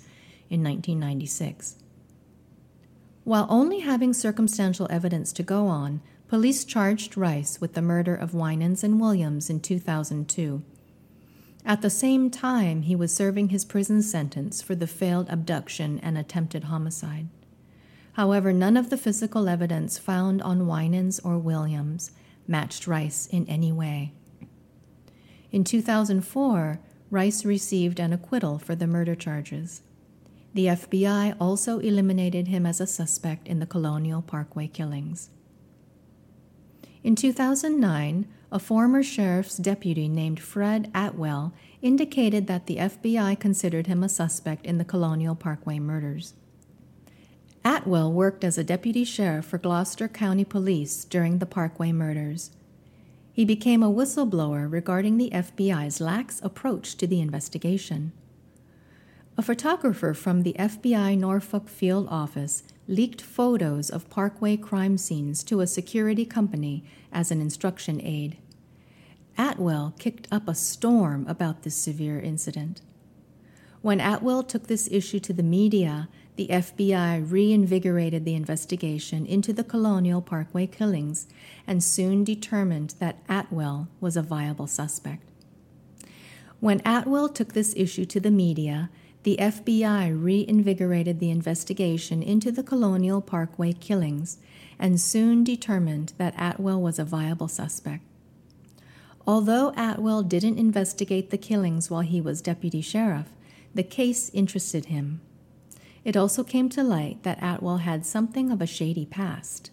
in 0.50 0.64
1996. 0.64 1.76
While 3.26 3.48
only 3.50 3.80
having 3.80 4.14
circumstantial 4.14 4.88
evidence 4.90 5.34
to 5.34 5.44
go 5.44 5.68
on, 5.68 6.02
police 6.28 6.64
charged 6.64 7.18
Rice 7.18 7.60
with 7.60 7.74
the 7.74 7.82
murder 7.82 8.16
of 8.16 8.34
Winans 8.34 8.84
and 8.84 9.00
Williams 9.00 9.50
in 9.50 9.60
2002. 9.60 10.64
At 11.66 11.82
the 11.82 11.90
same 11.90 12.30
time, 12.30 12.82
he 12.84 12.96
was 12.96 13.16
serving 13.16 13.50
his 13.50 13.64
prison 13.64 14.02
sentence 14.02 14.62
for 14.62 14.76
the 14.76 14.88
failed 14.88 15.30
abduction 15.30 16.00
and 16.00 16.18
attempted 16.18 16.66
homicide. 16.66 17.28
However, 18.14 18.54
none 18.54 18.78
of 18.78 18.90
the 18.90 18.98
physical 18.98 19.50
evidence 19.50 19.98
found 19.98 20.42
on 20.42 20.68
Winans 20.68 21.20
or 21.20 21.38
Williams 21.38 22.12
matched 22.48 22.88
Rice 22.88 23.28
in 23.28 23.48
any 23.48 23.72
way. 23.72 24.14
In 25.54 25.64
2004, 25.64 26.80
Rice 27.12 27.46
received 27.46 28.00
an 28.00 28.12
acquittal 28.12 28.58
for 28.58 28.74
the 28.74 28.88
murder 28.88 29.14
charges. 29.14 29.84
The 30.56 30.66
FBI 30.66 31.38
also 31.40 31.78
eliminated 31.78 32.48
him 32.48 32.66
as 32.66 32.82
a 32.82 32.88
suspect 32.88 33.48
in 33.48 33.60
the 33.60 33.68
Colonial 33.68 34.24
Parkway 34.24 34.66
killings. 34.66 35.30
In 37.04 37.16
2009, 37.16 38.28
a 38.52 38.58
former 38.58 39.04
sheriff's 39.04 39.58
deputy 39.58 40.08
named 40.08 40.40
Fred 40.40 40.90
Atwell 40.96 41.54
indicated 41.84 42.48
that 42.48 42.66
the 42.66 42.78
FBI 42.78 43.40
considered 43.40 43.86
him 43.86 44.04
a 44.04 44.10
suspect 44.10 44.66
in 44.66 44.80
the 44.80 44.86
Colonial 44.86 45.36
Parkway 45.36 45.78
murders. 45.78 46.34
Atwell 47.64 48.12
worked 48.12 48.44
as 48.44 48.58
a 48.58 48.64
deputy 48.64 49.04
sheriff 49.04 49.46
for 49.46 49.60
Gloucester 49.60 50.08
County 50.08 50.46
Police 50.46 51.06
during 51.06 51.38
the 51.38 51.46
Parkway 51.46 51.92
murders. 51.92 52.50
He 53.34 53.46
became 53.46 53.82
a 53.82 53.92
whistleblower 53.92 54.72
regarding 54.72 55.18
the 55.18 55.32
FBI's 55.34 56.00
lax 56.00 56.40
approach 56.44 56.96
to 56.98 57.08
the 57.08 57.20
investigation. 57.20 58.14
A 59.36 59.42
photographer 59.42 60.14
from 60.14 60.44
the 60.44 60.56
FBI 60.60 61.18
Norfolk 61.18 61.68
field 61.68 62.08
office 62.12 62.62
leaked 62.88 63.24
photos 63.24 63.90
of 63.90 64.10
Parkway 64.12 64.56
crime 64.56 65.00
scenes 65.00 65.44
to 65.46 65.62
a 65.62 65.68
security 65.68 66.26
company 66.26 66.84
as 67.12 67.32
an 67.32 67.42
instruction 67.42 68.00
aid. 68.00 68.38
Atwell 69.36 69.96
kicked 69.98 70.28
up 70.32 70.48
a 70.48 70.54
storm 70.54 71.26
about 71.28 71.64
this 71.64 71.76
severe 71.76 72.20
incident. 72.20 72.82
When 73.82 74.00
Atwell 74.00 74.44
took 74.44 74.68
this 74.68 74.88
issue 74.92 75.20
to 75.22 75.34
the 75.34 75.42
media, 75.42 76.08
the 76.36 76.48
FBI 76.48 77.30
reinvigorated 77.30 78.26
the 78.26 78.34
investigation 78.34 79.26
into 79.26 79.54
the 79.54 79.64
Colonial 79.64 80.22
Parkway 80.22 80.66
killings 80.66 81.28
and 81.68 81.84
soon 81.84 82.24
determined 82.24 82.96
that 83.00 83.20
Atwell 83.30 83.88
was 84.00 84.18
a 84.18 84.24
viable 84.24 84.68
suspect. 84.68 85.30
When 86.60 86.82
Atwell 86.86 87.30
took 87.30 87.54
this 87.54 87.74
issue 87.78 88.06
to 88.06 88.20
the 88.20 88.32
media, 88.32 88.90
the 89.24 89.38
FBI 89.40 90.22
reinvigorated 90.22 91.20
the 91.20 91.30
investigation 91.30 92.24
into 92.24 92.52
the 92.52 92.64
Colonial 92.64 93.22
Parkway 93.22 93.74
killings 93.74 94.38
and 94.80 95.00
soon 95.00 95.44
determined 95.44 96.14
that 96.18 96.36
Atwell 96.38 96.82
was 96.82 97.00
a 97.00 97.06
viable 97.06 97.48
suspect. 97.48 98.04
Although 99.26 99.72
Atwell 99.78 100.24
didn't 100.24 100.58
investigate 100.58 101.30
the 101.30 101.38
killings 101.38 101.90
while 101.90 102.02
he 102.02 102.20
was 102.20 102.42
deputy 102.42 102.82
sheriff, 102.82 103.28
the 103.74 103.84
case 103.84 104.30
interested 104.34 104.86
him. 104.86 105.22
It 106.04 106.18
also 106.18 106.44
came 106.44 106.70
to 106.70 106.84
light 106.84 107.24
that 107.24 107.42
Atwell 107.42 107.78
had 107.78 108.06
something 108.06 108.52
of 108.52 108.62
a 108.62 108.68
shady 108.68 109.06
past. 109.06 109.72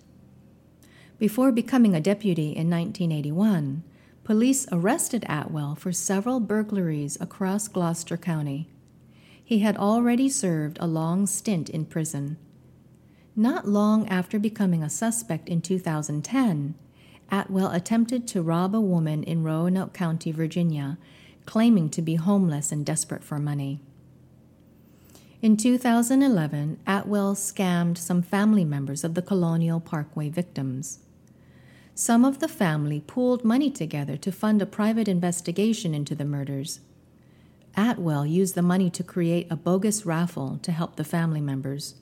Before 1.19 1.53
becoming 1.53 1.95
a 1.95 2.01
deputy 2.01 2.57
in 2.57 2.71
1981, 2.71 3.83
police 4.25 4.67
arrested 4.71 5.25
Atwell 5.29 5.75
for 5.75 5.93
several 5.93 6.41
burglaries 6.41 7.21
across 7.21 7.69
Gloucester 7.69 8.17
County. 8.17 8.69
He 9.45 9.59
had 9.59 9.77
already 9.77 10.29
served 10.29 10.79
a 10.81 10.87
long 10.87 11.27
stint 11.27 11.69
in 11.69 11.85
prison. 11.85 12.37
Not 13.35 13.67
long 13.67 14.09
after 14.09 14.39
becoming 14.39 14.83
a 14.83 14.89
suspect 14.89 15.49
in 15.49 15.61
2010, 15.61 16.75
Atwell 17.33 17.71
attempted 17.73 18.27
to 18.29 18.43
rob 18.43 18.75
a 18.75 18.81
woman 18.81 19.23
in 19.25 19.43
Roanoke 19.43 19.93
County, 19.93 20.31
Virginia, 20.33 20.99
claiming 21.47 21.91
to 21.91 22.03
be 22.03 22.15
homeless 22.15 22.71
and 22.71 22.87
desperate 22.87 23.25
for 23.25 23.39
money. 23.39 23.81
In 25.43 25.57
2011, 25.57 26.81
Atwell 26.87 27.35
scammed 27.35 27.97
some 27.97 28.21
family 28.21 28.63
members 28.63 29.05
of 29.05 29.15
the 29.15 29.23
Colonial 29.23 29.81
Parkway 29.81 30.29
victims. 30.29 30.99
Some 31.95 32.27
of 32.27 32.41
the 32.41 32.49
family 32.49 33.01
pooled 33.01 33.43
money 33.43 33.71
together 33.71 34.19
to 34.19 34.33
fund 34.33 34.61
a 34.61 34.67
private 34.67 35.09
investigation 35.09 35.95
into 35.95 36.15
the 36.15 36.27
murders. 36.27 36.81
Atwell 37.75 38.27
used 38.27 38.55
the 38.55 38.61
money 38.61 38.91
to 38.91 39.03
create 39.03 39.47
a 39.49 39.57
bogus 39.57 40.05
raffle 40.05 40.59
to 40.61 40.73
help 40.73 40.97
the 40.97 41.05
family 41.05 41.41
members. 41.41 41.95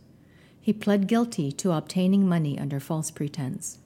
He 0.61 0.73
pled 0.73 1.07
guilty 1.07 1.53
to 1.53 1.71
obtaining 1.71 2.29
money 2.29 2.59
under 2.59 2.81
false 2.81 3.13
pretense. 3.13 3.79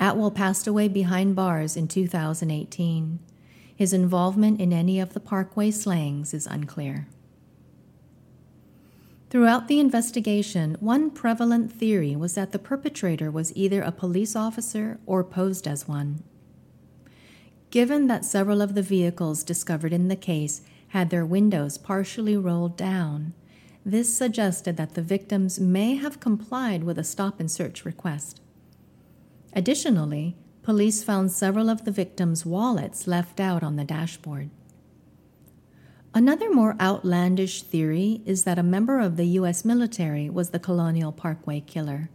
Atwell 0.00 0.32
passed 0.32 0.66
away 0.66 0.88
behind 0.88 1.36
bars 1.36 1.76
in 1.76 1.86
2018. 1.86 3.20
His 3.76 3.92
involvement 3.92 4.60
in 4.60 4.72
any 4.72 4.98
of 4.98 5.14
the 5.14 5.20
Parkway 5.20 5.70
slangs 5.70 6.34
is 6.34 6.48
unclear. 6.48 7.06
Throughout 9.30 9.68
the 9.68 9.78
investigation, 9.78 10.76
one 10.80 11.10
prevalent 11.10 11.70
theory 11.70 12.16
was 12.16 12.34
that 12.34 12.52
the 12.52 12.58
perpetrator 12.58 13.30
was 13.30 13.52
either 13.54 13.82
a 13.82 13.92
police 13.92 14.34
officer 14.34 14.98
or 15.04 15.22
posed 15.22 15.68
as 15.68 15.86
one. 15.86 16.22
Given 17.70 18.06
that 18.06 18.24
several 18.24 18.62
of 18.62 18.74
the 18.74 18.82
vehicles 18.82 19.44
discovered 19.44 19.92
in 19.92 20.08
the 20.08 20.16
case 20.16 20.62
had 20.88 21.10
their 21.10 21.26
windows 21.26 21.76
partially 21.76 22.38
rolled 22.38 22.78
down, 22.78 23.34
this 23.84 24.16
suggested 24.16 24.78
that 24.78 24.94
the 24.94 25.02
victims 25.02 25.60
may 25.60 25.96
have 25.96 26.20
complied 26.20 26.84
with 26.84 26.98
a 26.98 27.04
stop 27.04 27.38
and 27.38 27.50
search 27.50 27.84
request. 27.84 28.40
Additionally, 29.52 30.36
police 30.62 31.04
found 31.04 31.32
several 31.32 31.68
of 31.68 31.84
the 31.84 31.90
victims' 31.90 32.46
wallets 32.46 33.06
left 33.06 33.40
out 33.40 33.62
on 33.62 33.76
the 33.76 33.84
dashboard. 33.84 34.48
Another 36.18 36.50
more 36.50 36.74
outlandish 36.80 37.62
theory 37.62 38.22
is 38.26 38.42
that 38.42 38.58
a 38.58 38.62
member 38.64 38.98
of 38.98 39.16
the 39.16 39.38
U.S. 39.38 39.64
military 39.64 40.28
was 40.28 40.50
the 40.50 40.58
Colonial 40.58 41.12
Parkway 41.12 41.60
killer. 41.60 42.10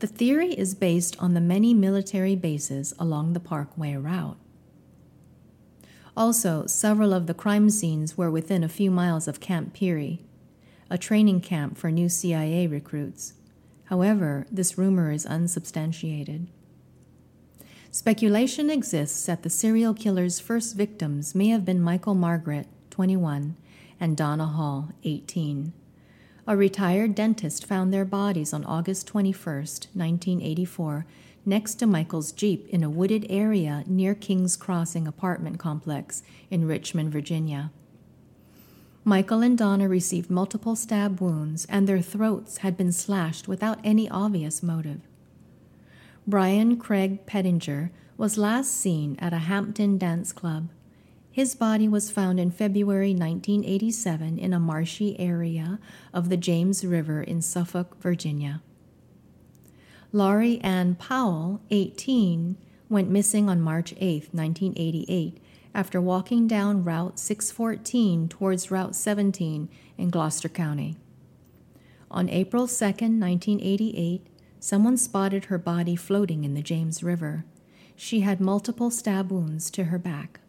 The 0.00 0.06
theory 0.06 0.52
is 0.52 0.74
based 0.74 1.16
on 1.18 1.32
the 1.32 1.40
many 1.40 1.72
military 1.72 2.36
bases 2.36 2.92
along 2.98 3.32
the 3.32 3.40
Parkway 3.40 3.96
route. 3.96 4.36
Also, 6.14 6.66
several 6.66 7.14
of 7.14 7.26
the 7.26 7.32
crime 7.32 7.70
scenes 7.70 8.18
were 8.18 8.30
within 8.30 8.62
a 8.62 8.68
few 8.68 8.90
miles 8.90 9.26
of 9.26 9.40
Camp 9.40 9.72
Peary, 9.72 10.20
a 10.90 10.98
training 10.98 11.40
camp 11.40 11.78
for 11.78 11.90
new 11.90 12.10
CIA 12.10 12.66
recruits. 12.66 13.32
However, 13.84 14.46
this 14.52 14.76
rumor 14.76 15.12
is 15.12 15.24
unsubstantiated. 15.24 16.46
Speculation 17.90 18.68
exists 18.68 19.24
that 19.24 19.44
the 19.44 19.48
serial 19.48 19.94
killer's 19.94 20.40
first 20.40 20.76
victims 20.76 21.34
may 21.34 21.48
have 21.48 21.64
been 21.64 21.80
Michael 21.80 22.14
Margaret 22.14 22.66
21, 22.98 23.54
and 24.00 24.16
Donna 24.16 24.46
Hall, 24.46 24.88
18. 25.04 25.72
A 26.48 26.56
retired 26.56 27.14
dentist 27.14 27.64
found 27.64 27.94
their 27.94 28.04
bodies 28.04 28.52
on 28.52 28.64
August 28.64 29.06
21, 29.06 29.54
1984, 29.54 31.06
next 31.46 31.76
to 31.76 31.86
Michael's 31.86 32.32
Jeep 32.32 32.66
in 32.70 32.82
a 32.82 32.90
wooded 32.90 33.24
area 33.30 33.84
near 33.86 34.16
King's 34.16 34.56
Crossing 34.56 35.06
apartment 35.06 35.60
complex 35.60 36.24
in 36.50 36.66
Richmond, 36.66 37.12
Virginia. 37.12 37.70
Michael 39.04 39.42
and 39.42 39.56
Donna 39.56 39.88
received 39.88 40.28
multiple 40.28 40.74
stab 40.74 41.20
wounds, 41.20 41.66
and 41.66 41.86
their 41.86 42.02
throats 42.02 42.56
had 42.58 42.76
been 42.76 42.90
slashed 42.90 43.46
without 43.46 43.78
any 43.84 44.10
obvious 44.10 44.60
motive. 44.60 45.02
Brian 46.26 46.76
Craig 46.76 47.24
Pettinger 47.26 47.90
was 48.16 48.36
last 48.36 48.72
seen 48.72 49.16
at 49.20 49.32
a 49.32 49.46
Hampton 49.46 49.98
dance 49.98 50.32
club. 50.32 50.70
His 51.38 51.54
body 51.54 51.86
was 51.86 52.10
found 52.10 52.40
in 52.40 52.50
February 52.50 53.14
1987 53.14 54.40
in 54.40 54.52
a 54.52 54.58
marshy 54.58 55.16
area 55.20 55.78
of 56.12 56.30
the 56.30 56.36
James 56.36 56.84
River 56.84 57.22
in 57.22 57.42
Suffolk, 57.42 57.96
Virginia. 58.00 58.60
Laurie 60.10 60.60
Ann 60.62 60.96
Powell, 60.96 61.60
18, 61.70 62.56
went 62.88 63.08
missing 63.08 63.48
on 63.48 63.60
March 63.60 63.94
8, 63.98 64.34
1988, 64.34 65.38
after 65.72 66.00
walking 66.00 66.48
down 66.48 66.82
Route 66.82 67.20
614 67.20 68.28
towards 68.28 68.72
Route 68.72 68.96
17 68.96 69.68
in 69.96 70.10
Gloucester 70.10 70.48
County. 70.48 70.96
On 72.10 72.28
April 72.28 72.66
2, 72.66 72.84
1988, 72.84 74.26
someone 74.58 74.96
spotted 74.96 75.44
her 75.44 75.58
body 75.58 75.94
floating 75.94 76.42
in 76.42 76.54
the 76.54 76.62
James 76.62 77.04
River. 77.04 77.44
She 77.94 78.22
had 78.22 78.40
multiple 78.40 78.90
stab 78.90 79.30
wounds 79.30 79.70
to 79.70 79.84
her 79.84 80.00
back. 80.00 80.40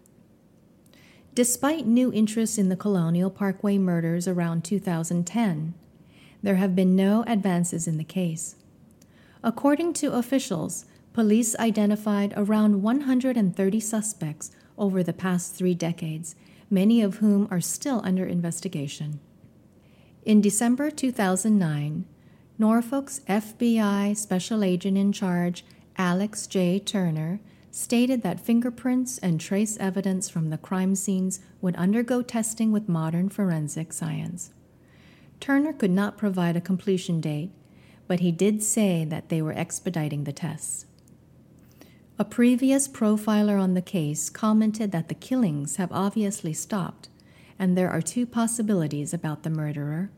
Despite 1.40 1.88
new 1.88 2.12
interest 2.12 2.60
in 2.60 2.68
the 2.68 2.76
Colonial 2.76 3.30
Parkway 3.30 3.78
murders 3.78 4.28
around 4.28 4.66
2010, 4.66 5.74
there 6.44 6.56
have 6.56 6.76
been 6.76 6.98
no 6.98 7.24
advances 7.28 7.88
in 7.88 7.98
the 7.98 8.04
case. 8.04 8.58
According 9.42 9.94
to 9.94 10.12
officials, 10.12 10.84
police 11.14 11.56
identified 11.56 12.34
around 12.36 12.84
130 12.84 13.80
suspects 13.80 14.52
over 14.78 15.02
the 15.02 15.14
past 15.14 15.56
three 15.56 15.74
decades, 15.74 16.36
many 16.70 17.02
of 17.02 17.20
whom 17.20 17.48
are 17.50 17.62
still 17.62 18.02
under 18.04 18.26
investigation. 18.26 19.22
In 20.26 20.42
December 20.42 20.92
2009, 20.92 22.04
Norfolk's 22.58 23.22
FBI 23.30 24.18
Special 24.18 24.62
Agent 24.62 24.98
in 24.98 25.14
Charge, 25.14 25.64
Alex 25.98 26.48
J. 26.48 26.80
Turner, 26.80 27.40
stated 27.72 28.22
that 28.24 28.40
fingerprints 28.40 29.18
and 29.20 29.40
trace 29.40 29.78
evidence 29.78 30.30
from 30.30 30.50
the 30.50 30.58
crime 30.58 30.96
scenes 30.96 31.40
would 31.62 31.76
undergo 31.76 32.22
testing 32.22 32.72
with 32.72 32.90
modern 32.90 33.30
forensic 33.30 33.94
science. 33.94 34.52
Turner 35.40 35.74
could 35.74 35.92
not 35.92 36.18
provide 36.18 36.58
a 36.58 36.62
completion 36.62 37.22
date, 37.22 37.52
but 38.08 38.20
he 38.20 38.32
did 38.32 38.64
say 38.64 39.06
that 39.06 39.30
they 39.30 39.42
were 39.42 39.54
expediting 39.54 40.24
the 40.24 40.34
tests. 40.34 40.86
A 42.18 42.26
previous 42.26 42.88
profiler 42.88 43.62
on 43.62 43.76
the 43.76 43.82
case 43.82 44.30
commented 44.30 44.92
that 44.92 45.08
the 45.08 45.16
killings 45.16 45.78
have 45.78 45.92
obviously 45.92 46.54
stopped, 46.54 47.08
and 47.58 47.78
there 47.78 47.90
are 47.90 48.02
two 48.02 48.26
possibilities 48.26 49.14
about 49.14 49.44
the 49.44 49.50
murderer. 49.50 50.10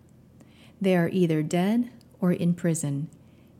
They 0.79 0.95
are 0.95 1.09
either 1.09 1.43
dead 1.43 1.91
or 2.19 2.31
in 2.31 2.55
prison. 2.55 3.09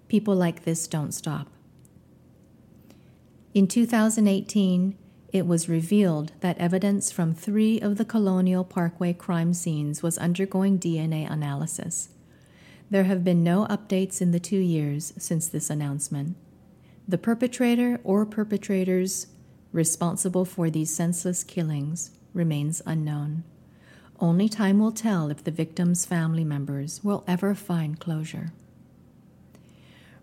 People 0.08 0.36
like 0.36 0.64
this 0.64 0.88
don't 0.88 1.12
stop. 1.12 1.50
In 3.54 3.68
2018, 3.68 4.98
it 5.34 5.46
was 5.46 5.68
revealed 5.68 6.32
that 6.40 6.58
evidence 6.58 7.12
from 7.12 7.34
three 7.34 7.82
of 7.82 7.98
the 7.98 8.06
Colonial 8.06 8.64
Parkway 8.64 9.12
crime 9.12 9.54
scenes 9.54 10.02
was 10.02 10.18
undergoing 10.18 10.80
DNA 10.80 11.30
analysis. 11.30 12.10
There 12.90 13.04
have 13.04 13.26
been 13.26 13.44
no 13.44 13.68
updates 13.68 14.22
in 14.22 14.32
the 14.32 14.40
two 14.40 14.60
years 14.60 15.12
since 15.18 15.50
this 15.50 15.70
announcement. 15.70 16.38
The 17.06 17.18
perpetrator 17.18 18.00
or 18.06 18.26
perpetrators 18.26 19.28
responsible 19.74 20.46
for 20.46 20.70
these 20.70 20.96
senseless 20.96 21.44
killings 21.44 22.12
remains 22.34 22.82
unknown. 22.86 23.44
Only 24.18 24.48
time 24.48 24.80
will 24.80 24.94
tell 24.94 25.30
if 25.30 25.44
the 25.44 25.52
victims' 25.52 26.06
family 26.06 26.46
members 26.46 27.04
will 27.04 27.26
ever 27.28 27.54
find 27.54 28.00
closure. 28.00 28.54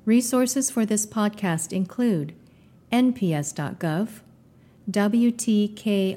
Resources 0.07 0.71
for 0.71 0.87
this 0.87 1.05
podcast 1.05 1.75
include 1.75 2.35
nps.gov, 2.92 4.20
WTKR.com, 4.90 6.16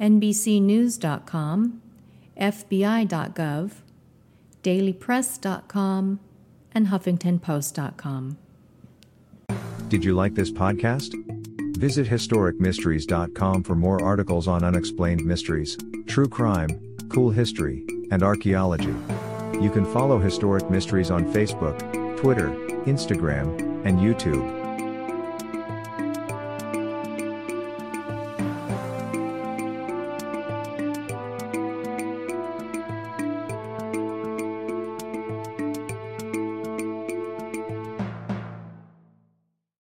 NBCNews.com, 0.00 1.82
FBI.gov, 2.40 3.70
DailyPress.com, 4.62 6.20
and 6.72 6.86
HuffingtonPost.com. 6.88 8.38
Did 9.88 10.04
you 10.04 10.14
like 10.14 10.34
this 10.34 10.50
podcast? 10.50 11.14
Visit 11.76 12.08
HistoricMysteries.com 12.08 13.62
for 13.62 13.74
more 13.74 14.02
articles 14.02 14.48
on 14.48 14.64
unexplained 14.64 15.24
mysteries, 15.24 15.76
true 16.06 16.28
crime, 16.28 16.96
cool 17.08 17.30
history, 17.30 17.84
and 18.10 18.22
archaeology. 18.22 18.94
You 19.60 19.70
can 19.70 19.84
follow 19.92 20.18
Historic 20.18 20.68
Mysteries 20.70 21.10
on 21.10 21.24
Facebook, 21.32 21.78
Twitter, 22.18 22.48
Instagram, 22.86 23.86
and 23.86 23.98
YouTube. 23.98 24.65